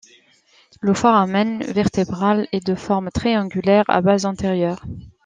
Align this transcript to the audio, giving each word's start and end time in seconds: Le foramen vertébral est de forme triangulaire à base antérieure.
Le 0.79 0.95
foramen 0.95 1.59
vertébral 1.61 2.47
est 2.53 2.65
de 2.65 2.73
forme 2.73 3.11
triangulaire 3.11 3.85
à 3.87 4.01
base 4.01 4.25
antérieure. 4.25 4.83